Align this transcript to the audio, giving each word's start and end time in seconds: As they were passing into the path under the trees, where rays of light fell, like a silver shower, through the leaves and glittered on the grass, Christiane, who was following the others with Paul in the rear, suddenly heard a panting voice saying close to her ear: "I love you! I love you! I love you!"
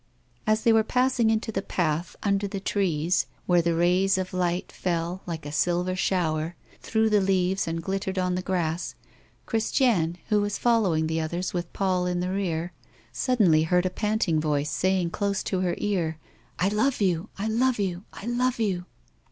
As 0.47 0.63
they 0.63 0.73
were 0.73 0.83
passing 0.83 1.29
into 1.29 1.51
the 1.51 1.61
path 1.61 2.15
under 2.23 2.47
the 2.47 2.59
trees, 2.59 3.27
where 3.45 3.61
rays 3.61 4.17
of 4.17 4.33
light 4.33 4.71
fell, 4.71 5.21
like 5.27 5.45
a 5.45 5.51
silver 5.51 5.95
shower, 5.95 6.55
through 6.81 7.11
the 7.11 7.21
leaves 7.21 7.67
and 7.67 7.83
glittered 7.83 8.17
on 8.17 8.33
the 8.33 8.41
grass, 8.41 8.95
Christiane, 9.45 10.17
who 10.29 10.41
was 10.41 10.57
following 10.57 11.05
the 11.05 11.21
others 11.21 11.53
with 11.53 11.71
Paul 11.71 12.07
in 12.07 12.19
the 12.19 12.31
rear, 12.31 12.73
suddenly 13.13 13.61
heard 13.61 13.85
a 13.85 13.91
panting 13.91 14.41
voice 14.41 14.71
saying 14.71 15.11
close 15.11 15.43
to 15.43 15.59
her 15.59 15.75
ear: 15.77 16.17
"I 16.57 16.69
love 16.69 16.99
you! 16.99 17.29
I 17.37 17.47
love 17.47 17.77
you! 17.77 18.05
I 18.11 18.25
love 18.25 18.57
you!" 18.59 18.87